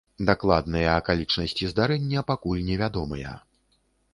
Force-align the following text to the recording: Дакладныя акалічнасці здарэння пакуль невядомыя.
Дакладныя 0.27 0.95
акалічнасці 1.01 1.69
здарэння 1.73 2.25
пакуль 2.33 2.65
невядомыя. 2.71 3.39